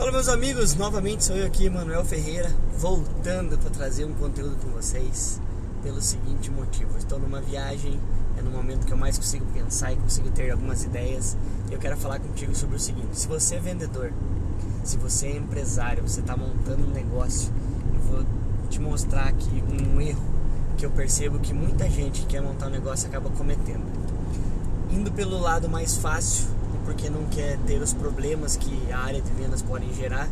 [0.00, 4.70] Fala meus amigos, novamente sou eu aqui, Manuel Ferreira, voltando para trazer um conteúdo com
[4.70, 5.38] vocês
[5.82, 6.96] pelo seguinte motivo.
[6.96, 8.00] Estou numa viagem,
[8.38, 11.36] é no momento que eu mais consigo pensar e consigo ter algumas ideias.
[11.68, 14.10] E eu quero falar contigo sobre o seguinte: se você é vendedor,
[14.84, 17.52] se você é empresário, você está montando um negócio,
[17.92, 18.24] eu vou
[18.70, 20.24] te mostrar aqui um erro
[20.78, 23.84] que eu percebo que muita gente que quer montar um negócio acaba cometendo.
[24.90, 26.46] Indo pelo lado mais fácil,
[26.84, 30.28] porque não quer ter os problemas que a área de vendas podem gerar,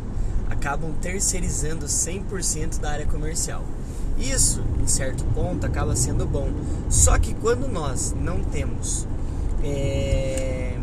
[0.49, 3.63] acabam terceirizando 100% da área comercial.
[4.17, 6.49] Isso, em certo ponto, acaba sendo bom.
[6.89, 9.07] Só que quando nós não temos
[9.63, 10.77] é,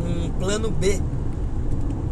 [0.00, 1.00] um plano B,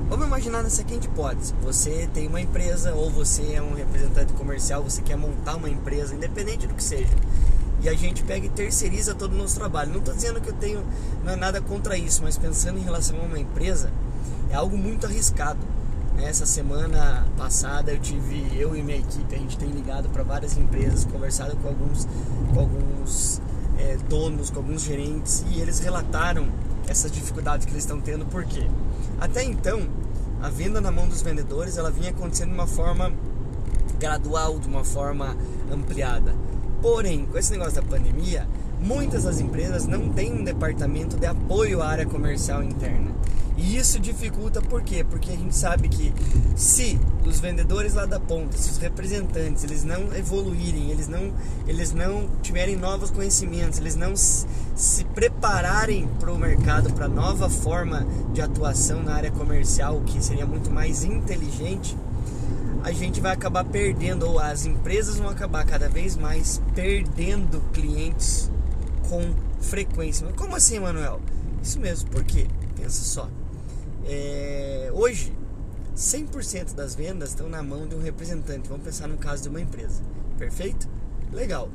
[0.08, 4.82] vamos imaginar nessa seguinte hipótese: você tem uma empresa ou você é um representante comercial,
[4.82, 7.14] você quer montar uma empresa, independente do que seja
[7.84, 9.92] e a gente pega e terceiriza todo o nosso trabalho.
[9.92, 10.82] Não estou dizendo que eu tenho
[11.26, 13.92] é nada contra isso, mas pensando em relação a uma empresa,
[14.50, 15.60] é algo muito arriscado.
[16.16, 20.56] Essa semana passada eu tive, eu e minha equipe, a gente tem ligado para várias
[20.56, 22.08] empresas, conversado com alguns,
[22.54, 23.42] com alguns
[23.78, 26.48] é, donos, com alguns gerentes e eles relataram
[26.88, 28.24] essas dificuldades que eles estão tendo.
[28.24, 28.66] Por quê?
[29.20, 29.86] Até então,
[30.40, 33.12] a venda na mão dos vendedores ela vinha acontecendo de uma forma
[33.98, 35.36] gradual, de uma forma
[35.70, 36.34] ampliada.
[36.84, 38.46] Porém, com esse negócio da pandemia,
[38.78, 43.10] muitas das empresas não têm um departamento de apoio à área comercial interna.
[43.56, 45.02] E isso dificulta por quê?
[45.02, 46.12] Porque a gente sabe que
[46.54, 51.32] se os vendedores lá da ponta, se os representantes, eles não evoluírem, eles não,
[51.66, 54.46] eles não tiverem novos conhecimentos, eles não se,
[55.14, 60.70] prepararem para o mercado, para nova forma de atuação na área comercial, que seria muito
[60.70, 61.96] mais inteligente,
[62.84, 68.50] a gente vai acabar perdendo, ou as empresas vão acabar cada vez mais perdendo clientes
[69.08, 70.26] com frequência.
[70.36, 71.18] Como assim, Manuel?
[71.62, 72.46] Isso mesmo, porque,
[72.76, 73.30] pensa só,
[74.04, 75.34] é, hoje
[75.96, 78.68] 100% das vendas estão na mão de um representante.
[78.68, 80.02] Vamos pensar no caso de uma empresa,
[80.36, 80.86] perfeito?
[81.32, 81.70] Legal.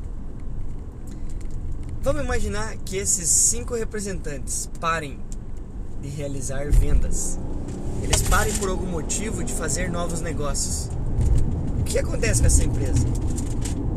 [2.03, 5.19] Vamos imaginar que esses cinco representantes parem
[6.03, 7.39] de realizar vendas.
[8.03, 10.98] Eles parem por algum motivo de fazer novos negócios
[11.89, 13.07] que acontece com essa empresa?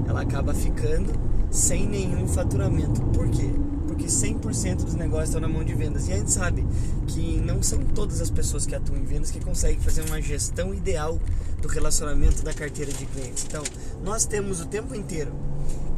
[0.09, 1.13] Ela acaba ficando
[1.51, 3.03] sem nenhum faturamento.
[3.03, 3.51] Por quê?
[3.87, 6.09] Porque 100% dos negócios estão na mão de vendas.
[6.09, 6.67] E a gente sabe
[7.07, 10.75] que não são todas as pessoas que atuam em vendas que conseguem fazer uma gestão
[10.75, 11.21] ideal
[11.61, 13.45] do relacionamento da carteira de clientes.
[13.47, 13.63] Então,
[14.03, 15.33] nós temos o tempo inteiro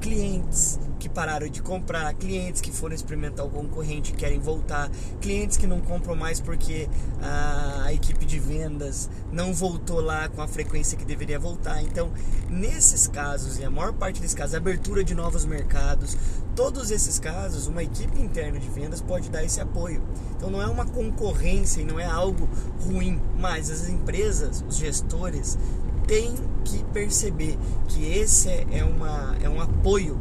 [0.00, 5.56] clientes que pararam de comprar, clientes que foram experimentar o concorrente e querem voltar, clientes
[5.56, 6.88] que não compram mais porque
[7.22, 8.33] a, a equipe de
[8.64, 11.82] vendas não voltou lá com a frequência que deveria voltar.
[11.82, 12.10] Então,
[12.48, 16.16] nesses casos, e a maior parte desses casos, abertura de novos mercados,
[16.56, 20.02] todos esses casos, uma equipe interna de vendas pode dar esse apoio.
[20.36, 22.48] Então, não é uma concorrência e não é algo
[22.80, 25.58] ruim, mas as empresas, os gestores,
[26.06, 27.58] tem que perceber
[27.88, 30.18] que esse é, uma, é um apoio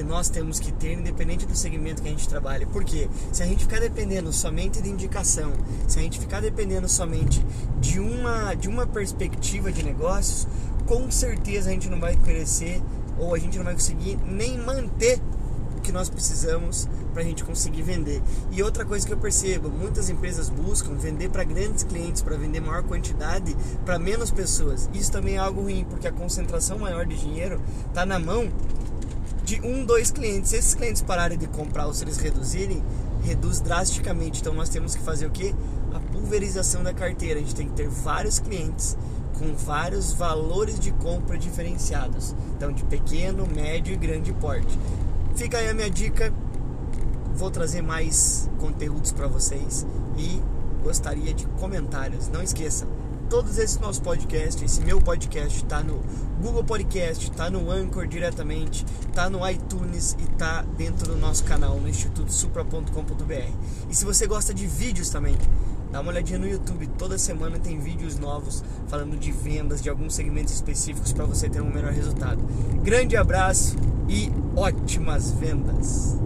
[0.00, 2.66] que nós temos que ter, independente do segmento que a gente trabalha.
[2.66, 5.52] Porque se a gente ficar dependendo somente de indicação,
[5.86, 7.44] se a gente ficar dependendo somente
[7.78, 10.48] de uma, de uma perspectiva de negócios,
[10.86, 12.80] com certeza a gente não vai crescer
[13.18, 15.20] ou a gente não vai conseguir nem manter
[15.76, 18.22] o que nós precisamos para a gente conseguir vender.
[18.50, 22.60] E outra coisa que eu percebo, muitas empresas buscam vender para grandes clientes, para vender
[22.60, 24.88] maior quantidade para menos pessoas.
[24.94, 28.50] Isso também é algo ruim, porque a concentração maior de dinheiro está na mão
[29.50, 30.50] de um, dois clientes.
[30.50, 32.80] Se esses clientes pararem de comprar ou se eles reduzirem,
[33.24, 34.40] reduz drasticamente.
[34.40, 35.52] Então nós temos que fazer o que?
[35.92, 37.40] A pulverização da carteira.
[37.40, 38.96] A gente tem que ter vários clientes
[39.36, 42.32] com vários valores de compra diferenciados.
[42.56, 44.78] Então de pequeno, médio e grande porte.
[45.34, 46.32] Fica aí a minha dica
[47.34, 49.86] vou trazer mais conteúdos para vocês
[50.16, 50.42] e
[50.80, 52.28] gostaria de comentários.
[52.28, 52.86] Não esqueça,
[53.30, 56.00] todos esses nossos podcasts, esse meu podcast está no
[56.42, 61.78] Google Podcast, está no Anchor diretamente, está no iTunes e está dentro do nosso canal
[61.78, 63.52] no institutosupra.com.br.
[63.88, 65.36] E se você gosta de vídeos também,
[65.92, 66.88] dá uma olhadinha no YouTube.
[66.98, 71.60] Toda semana tem vídeos novos falando de vendas, de alguns segmentos específicos para você ter
[71.60, 72.42] um melhor resultado.
[72.82, 73.76] Grande abraço
[74.08, 76.18] e ótimas vendas!